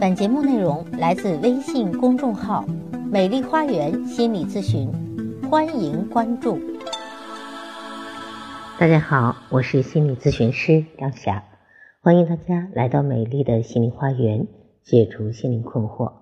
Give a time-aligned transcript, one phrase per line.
[0.00, 2.64] 本节目内容来自微信公众号
[3.10, 4.90] “美丽花园心理咨询”，
[5.48, 6.58] 欢迎关注。
[8.78, 11.44] 大家好，我是心理咨询师张霞，
[12.00, 14.48] 欢迎大家来到美丽的心灵花园，
[14.82, 16.12] 解除心灵困惑。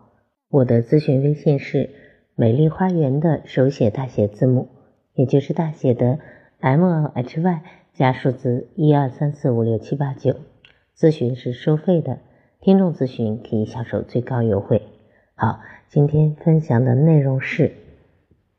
[0.51, 1.91] 我的咨询微信是
[2.37, 4.69] “美丽花园”的手写大写字母，
[5.15, 6.19] 也就是大写的
[6.61, 7.63] M L H Y
[7.95, 10.37] 加数字一二三四五六七八九。
[10.97, 12.19] 咨询是收费的。
[12.63, 14.83] 听众咨询可以享受最高优惠。
[15.35, 15.59] 好，
[15.89, 17.75] 今天分享的内容是：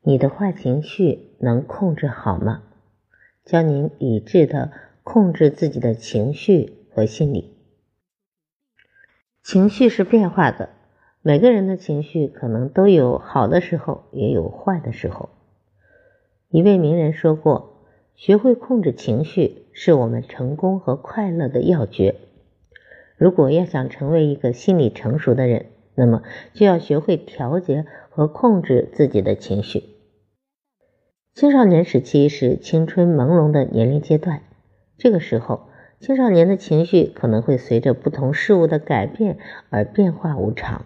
[0.02, 2.64] 你的坏情绪能控制好吗？
[3.46, 7.56] 教您理智的控制自己的情绪和心理。
[9.42, 10.68] 情绪是变化的，
[11.22, 15.30] 每个人的情绪可能都有好的时候，也有坏的时候。
[16.50, 17.86] 一位名人说过
[18.18, 22.16] ：“学会控制情绪，是我们成功和快乐的要诀。”
[23.24, 29.82] 如果要想成为一个心理成熟的人，那么就要学会调节和控制自己的情绪。
[31.34, 34.42] 青少年时期是青春朦胧的年龄阶段，
[34.98, 35.70] 这个时候
[36.02, 39.38] 青少年的情绪可能会随着不同事物的改变
[39.70, 40.86] 而变化无常，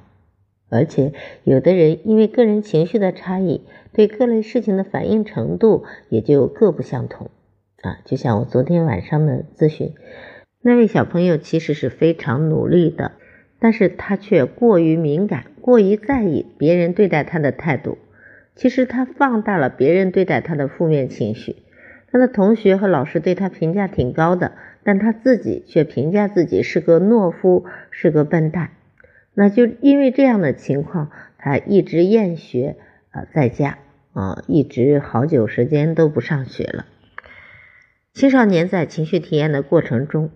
[0.70, 1.14] 而且
[1.44, 3.62] 有的人因为个人情绪的差异，
[3.94, 7.32] 对各类事情的反应程度也就各不相同。
[7.82, 9.96] 啊，就像我昨天晚上的咨询。
[10.68, 13.14] 那位小朋友其实是非常努力的，
[13.58, 17.98] 但是他却过于敏感，过于在意别人对待他的态度。
[18.54, 21.56] 其实他放大了别人对待他的负面情绪。
[22.12, 28.72] 他的同学和老师对他评价挺高的，但他自己却评价自己是个懦夫，是个笨蛋。
[29.34, 32.76] 那就因为这样的情况，他一直厌学，
[33.12, 33.78] 呃，在家
[34.12, 36.86] 啊，一直好久时间都不上学了。
[38.14, 40.30] 青少年在情绪体验的过程中。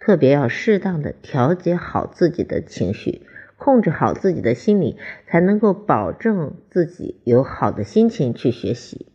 [0.00, 3.20] 特别要适当的调节好自己的情绪，
[3.58, 9.06] 控制好自己的心理，才能够保证自己有好的心情去学习。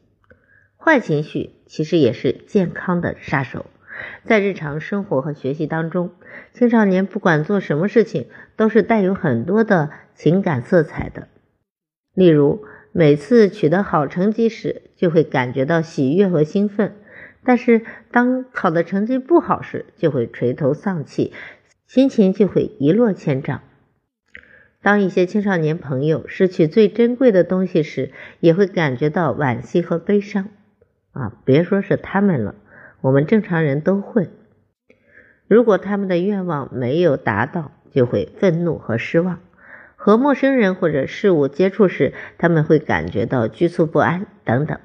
[0.78, 3.66] 坏情绪其实也是健康的杀手，
[4.24, 6.12] 在日常生活和学习当中，
[6.54, 11.28] 青少年不管做什么事情，都是带有很多的情感色彩的。
[12.14, 16.96] 例如，每次取得好成绩时，就会感觉到喜悦和兴奋。
[17.46, 21.32] 但是，当考的成绩不好时，就会垂头丧气，
[21.86, 23.62] 心情就会一落千丈。
[24.82, 30.50] 当一些青少年朋友失去最珍贵的东西时，也会感觉到惋惜和悲伤。
[31.14, 32.56] 啊，别说是他们了，
[33.02, 34.30] 我们正常人都会。
[35.48, 39.40] 如果他们的愿望没有达到，就会愤怒和失望。
[39.96, 44.80] 和陌生人或者事物接触时，他们会感觉到局促不安等等。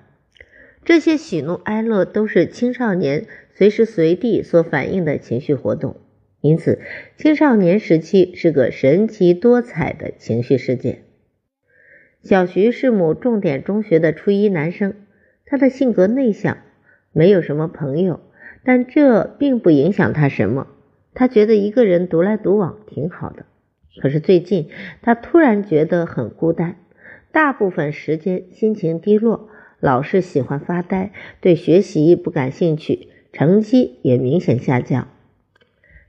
[0.85, 5.97] 这些喜怒哀乐都是青少年随时随地所反映的情绪活动，
[6.41, 6.81] 因此
[7.17, 11.03] 青少年时期是个神奇多彩的情绪世界。
[12.23, 14.95] 小徐是某重点中学的初一男生，
[15.45, 16.59] 他的性格内向，
[17.13, 18.21] 没有什么朋友，
[18.65, 20.67] 但这并不影响他什么。
[21.13, 23.45] 他觉得一个人独来独往挺好的。
[24.01, 24.71] 可是最近
[25.03, 26.77] 他突然觉得很孤单，
[27.33, 29.50] 大部分时间心情低落。
[29.81, 31.11] 老是喜欢发呆，
[31.41, 35.09] 对学习不感兴趣，成绩也明显下降。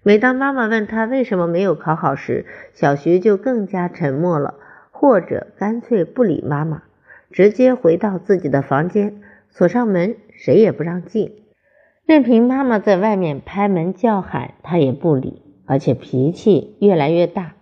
[0.03, 4.55] 每当妈妈问他为什么没有考好时，小徐就更加沉默了，
[4.91, 6.83] 或者干脆不理妈妈，
[7.31, 11.33] 直接回到自己的房间，锁上门，谁也不让进，
[12.05, 17.53] 任凭妈妈在外面拍门叫喊，他也不理，而且脾气越来越大。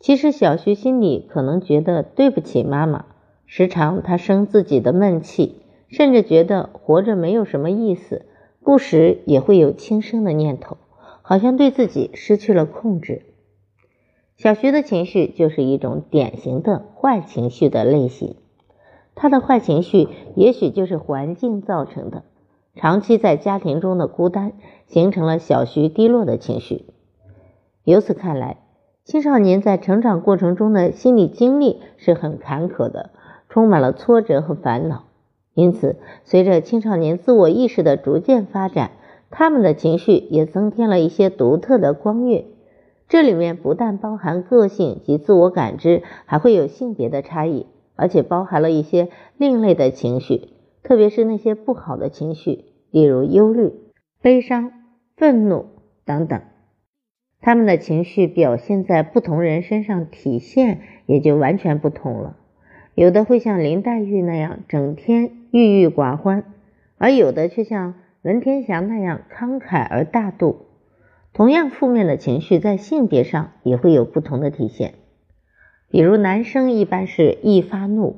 [0.00, 3.04] 其实小徐心里可能觉得对不起妈妈。
[3.50, 8.26] 时常他生自己的闷气，甚至觉得活着没有什么意思，
[8.62, 10.76] 不时也会有轻生的念头，
[11.22, 13.22] 好像对自己失去了控制。
[14.36, 18.36] 小徐的情绪就是一种典型的坏情绪的类型，
[19.14, 22.24] 他的坏情绪也许就是环境造成的，
[22.76, 24.52] 长期在家庭中的孤单，
[24.86, 26.84] 形成了小徐低落的情绪。
[27.82, 28.58] 由此看来，
[29.04, 33.10] 青少年在成长过程中的心理经历是很坎坷的。
[33.48, 35.04] 充满了挫折和烦恼，
[35.54, 38.90] 因此，随着青少年自我意识的逐渐发展，
[39.30, 42.46] 他们的情绪也增添了一些独特的光晕。
[43.08, 47.66] 这里面不但包含个性及自我感知，还会有性别的差异，
[47.96, 49.08] 而且包含了一些
[49.38, 50.48] 另类的情绪，
[50.82, 53.72] 特别是那些不好的情绪，例如忧虑、
[54.20, 54.72] 悲伤、
[55.16, 55.64] 愤怒
[56.04, 56.42] 等等。
[57.40, 62.36] 他们的情绪表现在不同人身上，体现也就完全不同了。
[62.98, 66.42] 有的会像林黛玉那样整天郁郁寡欢，
[66.96, 70.66] 而有的却像文天祥那样慷慨而大度。
[71.32, 74.94] 同样，负面的情绪在性别上也会有不同的体现。
[75.88, 78.16] 比如，男生一般是易发怒，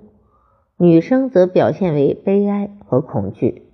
[0.79, 3.65] 女生则表现为悲哀和恐惧。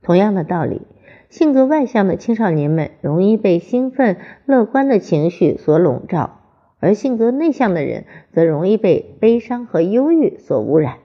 [0.00, 0.80] 同样的道理，
[1.28, 6.40] 性格外向的青少年们容易被兴奋、乐观的情绪所笼罩，
[6.82, 10.98] 而性格内向的人则容易被悲伤和忧郁所污染。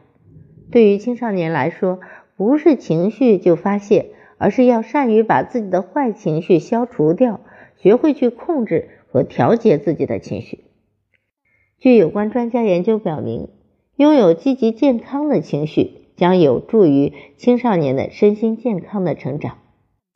[0.72, 2.00] 对于青少年来说，
[2.36, 4.08] 不是情绪就发泄，
[4.40, 7.40] 而是要善于把自己的坏情绪消除掉。
[7.78, 10.62] 学会去控制和调节自己的情绪。
[11.78, 13.50] 据有关专家研究表明，
[13.98, 19.60] 拥有积极健康的情绪将有助于青少年的身心健康的成长。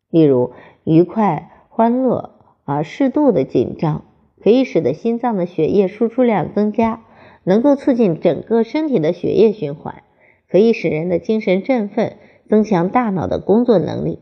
[0.10, 0.54] 例如，
[0.84, 2.31] 愉快、欢乐
[2.63, 4.06] 啊，适度的紧张
[4.44, 7.02] 可以使得心脏的血液输出量增加，
[7.44, 10.04] 能够促进整个身体的血液循环，
[10.50, 12.18] 可以使人的精神振奋，
[12.50, 14.20] 增强大脑的工作能力。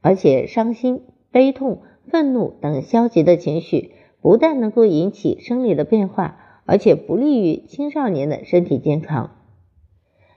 [0.00, 1.82] 而且，伤心、悲痛。
[2.08, 9.32] 愤怒等消极的情绪不但能够引起生理的变化，而且不利于青少年的身体健康。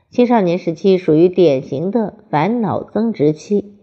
[0.10, 3.76] 青少年时期属于典型的烦恼增值期。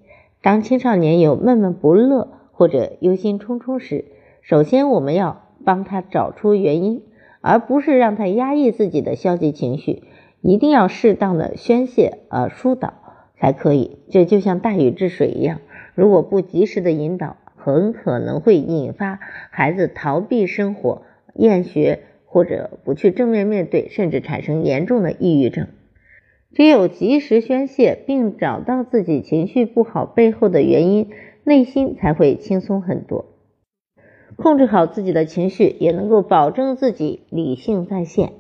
[0.43, 4.07] 当青少年有闷闷不乐或者忧心忡忡时，
[4.49, 7.03] 首先我们要帮他找出原因，
[7.41, 10.05] 而不是让他压抑自己的消极情绪，
[10.41, 12.95] 一定要适当的宣泄呃疏导
[13.37, 13.99] 才可以。
[14.09, 15.59] 这就像大禹治水一样，
[15.97, 17.37] 如果不及时的引导。
[17.57, 19.19] 很可能会引发
[19.51, 21.03] 孩子逃避生活、
[21.35, 25.67] 厌学或者不去正面面对，甚至产生严重的抑郁症。
[26.53, 31.11] 只有及时宣泄，并找到自己情绪不好背后的原因，
[31.43, 33.36] 内心才会轻松很多。
[34.35, 38.33] 控制好自己的情绪，也能够保证自己理性在线。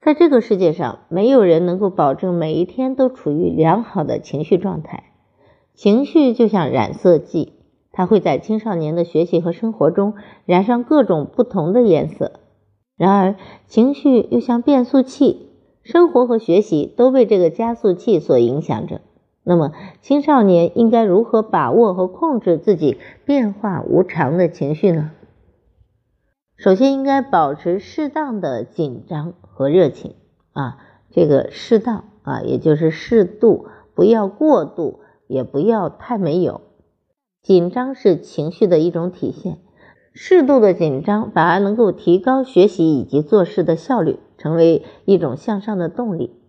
[0.00, 5.04] 在这个世界上，没有人能够保证每一天都处于良好的情绪状态。
[5.74, 7.54] 情绪就像染色剂。
[7.92, 10.14] 它会在青少年的学习和生活中
[10.46, 12.32] 染上各种不同的颜色。
[12.96, 13.34] 然而，
[13.66, 15.48] 情绪又像变速器，
[15.82, 19.00] 生活和学习都被这个加速器所影响着。
[19.42, 19.72] 那么，
[20.02, 25.12] 青少年应该如何把握和控制自己变化无常的情绪呢？
[26.56, 30.14] 首先，应该保持适当的紧张和热情
[30.52, 30.76] 啊，
[31.10, 36.60] 这个适当啊，也就是适度，不要过度，也不要太没有。
[37.42, 39.56] 紧张是情绪的一种体现，
[40.12, 46.39] 适度的紧张反而能够提高学习以及做事的效率，成为一种向上的动力。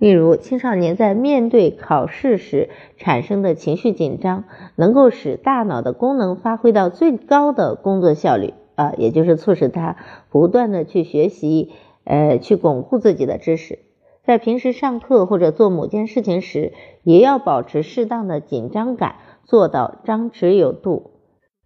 [0.00, 4.44] 例如，青少年在面对考试时产生的情绪紧张，
[4.74, 9.96] 能够使大脑的功能发挥到最高的工作效率啊，也就是促使他
[10.30, 11.70] 不断的去学习，
[12.04, 13.78] 呃，去巩固自己的知识。
[14.24, 19.16] 在平时上课或者做某件事情时，也要保持适当的紧张感。
[19.44, 21.10] 做到张弛有度，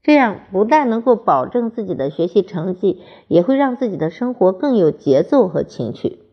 [0.03, 6.24] 这样不但能够保证自己的学习成绩，也会让自己的生活更有节奏和情趣。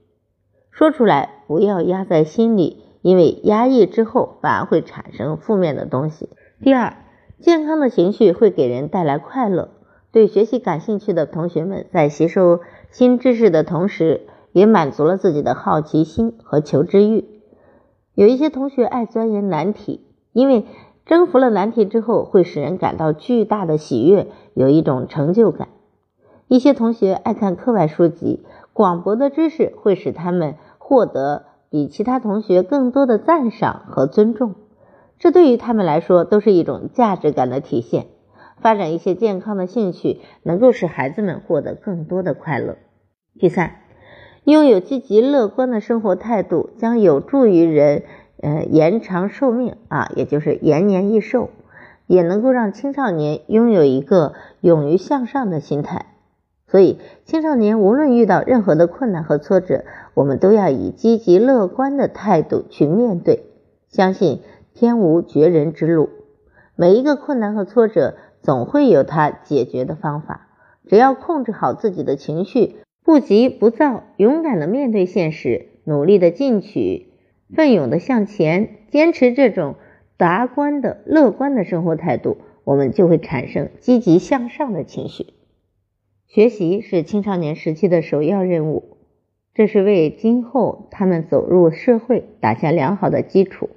[0.71, 6.29] 说出来不要压在心里，因为压抑之后反而会产生负面的东西。
[6.63, 6.95] 第二，
[7.39, 9.69] 健康的情绪会给人带来快乐。
[10.11, 12.59] 对学习感兴趣的同学们，在吸收
[12.89, 14.21] 新知识的同时，
[14.51, 17.25] 也满足了自己的好奇心和求知欲。
[18.15, 20.01] 有一些同学爱钻研难题，
[20.33, 20.65] 因为。
[21.03, 25.67] 征服了难题之后，会使人感到巨大的喜悦，有一种成就感。
[26.47, 30.55] 一些同学爱看课外书籍，广博的知识会使他们
[30.91, 34.55] 获得比其他同学更多的赞赏和尊重，
[35.19, 38.07] 这对于他们来说都是一种价值感的体现。
[38.59, 42.75] 发展一些健康的兴趣，能够使孩子们获得更多的快乐。
[43.39, 43.77] 第三，
[44.43, 48.03] 拥有积极乐观的生活态度，将有助于人。
[48.41, 51.51] 呃，延长寿命啊，也就是延年益寿，
[52.05, 56.07] 也能够让青少年拥有一个勇于向上的心态。
[56.71, 63.43] 所以，青少年无论遇到任何的困难和挫折，我们都要以积极乐观的态度去面对，
[63.89, 64.39] 相信
[64.73, 66.09] 天无绝人之路，
[66.77, 70.47] 每一个困难和挫折总会有它解决的方法。
[70.87, 77.07] 只要控制好自己的情绪，不急不躁，勇敢的面对现实，努力的进取。
[77.53, 79.75] 奋勇的向前，坚持这种
[80.15, 85.33] 达观的乐观的生活态度，我们就会产生积极向上的情绪。
[86.33, 88.95] 学习是青少年时期的首要任务，
[89.53, 93.69] 这是为今后他们走入社会打下良好的基础。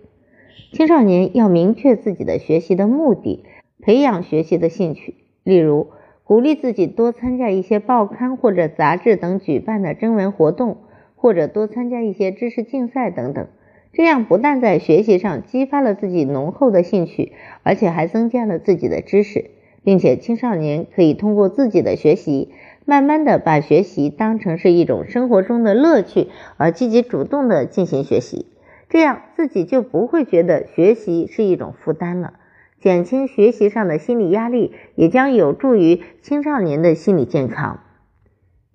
[0.70, 3.42] 青少年要明确自己的学习的目的，
[3.82, 5.88] 培养学习的兴趣，例如
[6.22, 10.76] 鼓励自己多参加一些报刊或者杂志等举办的征文活动，
[11.16, 13.48] 或者多参加一些知识竞赛等等。
[13.92, 17.32] 这样不但在学习上激发了自己浓厚的兴趣，
[17.64, 19.50] 而且还增加了自己的知识，
[19.84, 22.48] 并且青少年可以通过自己的学习，
[22.86, 28.46] 慢慢的把学习当成是一种生活中的乐趣，而积极主动的进行学习，
[28.88, 32.34] 这样自己就不会觉得学习是一种负担了，
[32.80, 37.80] 减轻学习上的心理压力，也将有助于青少年的心理健康。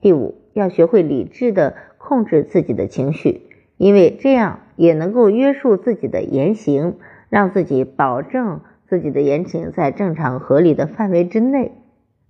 [0.01, 3.41] 第五，要学会理智的控制自己的情绪，
[3.77, 6.95] 因为这样也能够约束自己的言行，
[7.29, 8.61] 让自己保证。
[8.89, 11.73] 自己的言行在正常合理的范围之内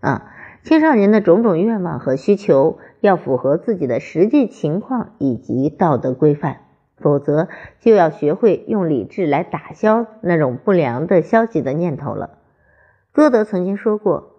[0.02, 0.30] 啊，
[0.62, 6.58] 青少年的种种愿望和需求要符合自己的实际情况以及道德规范，
[6.98, 7.48] 否则
[7.80, 12.32] 就要学会用理智来打消那种不良的消极的念头了。
[13.14, 14.34] 歌德曾经说过：“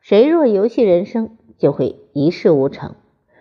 [0.00, 2.92] 谁若游戏人生，就会一事无成；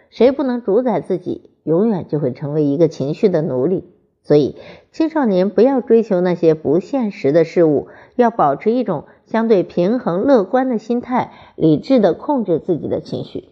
[0.09, 3.89] 谁不能主宰自己，永远就会成为一个情绪的奴隶。”
[4.25, 4.57] 所以，
[4.91, 13.49] 青少年不要追求那些不现实的事物，要保持一种相对平衡、乐观的心态，理智的控制自己的情绪。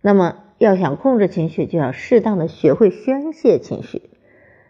[0.00, 4.08] 那么，要想控制情绪，就要适当的学会宣泄情绪。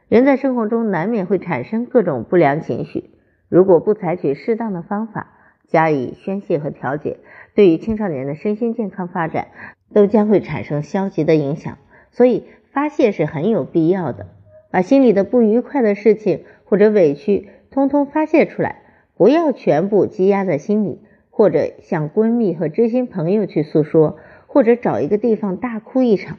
[0.09, 3.11] 人在生活中难免会产生各种不良情绪，
[3.49, 5.29] 如果不采取适当的方法
[5.69, 7.19] 加以宣泄和调节，
[7.55, 9.47] 对于青少年的身心健康发展
[9.95, 11.79] 都将会产生消极的影响。
[12.11, 14.27] 所以，发泄是很有必要的。
[14.71, 18.83] 把心里的不愉快的事情或者委屈通通发泄出来，
[19.17, 21.01] 不要全部积压在心里，
[21.31, 26.39] 或者向闺蜜和知心朋友去诉说，或者找一个地方大哭一场。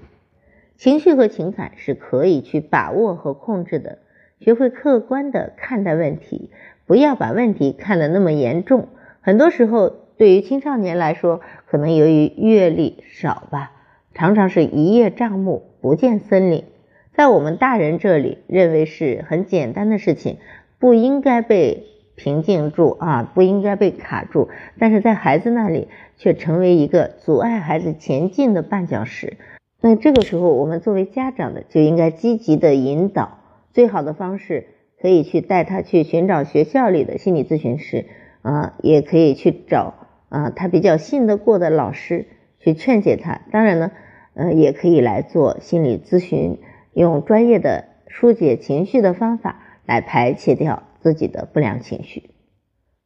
[0.78, 4.00] 情绪和情感是可以去把握和控制的，
[4.40, 6.50] 学会客观的看待问题，
[6.88, 8.88] 不要把问题看得那么严重。
[9.22, 13.72] 很多时候，对于青少年来说，可能由于阅历少吧，
[14.14, 16.64] 常常是一叶障目，不见森林。
[17.14, 20.38] 在我们大人这里，认为是很简单的事情，
[20.80, 24.50] 不应该被平静住啊，不应该被卡住。
[24.80, 29.38] 但是在孩子那里，却成为一个阻碍孩子前进的绊脚石。
[29.82, 33.40] 那这个时候，我们作为家长的，就应该积极的引导。
[33.74, 34.68] 最好的方式，
[35.02, 38.06] 可以去带他去寻找学校里的心理咨询师
[38.42, 39.96] 啊，也可以去找
[40.30, 42.26] 啊他比较信得过的老师
[42.60, 43.42] 去劝解他。
[43.52, 43.92] 当然呢，
[44.34, 46.60] 呃，也可以来做心理咨询。
[46.94, 52.32] 用专业的疏解情绪的方法来排泄掉自己的不良情绪。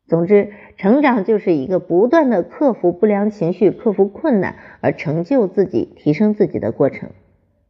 [0.08, 7.10] 总之，成长就是一个不断的克服不良情绪、克服困难而成就自己、提升自己的过程。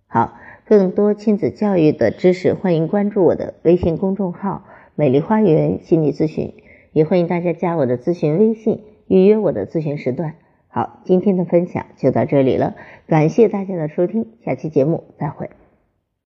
[0.07, 6.53] 好，更多亲子教育的知识，欢迎关注我的微信公众号“美丽花园心理咨询”，
[6.91, 10.35] 也欢迎大家加我的咨询微信，预约我的咨询时段。
[10.67, 12.75] 好，今天的分享就到这里了，
[13.07, 15.49] 感谢大家的收听，下期节目再会。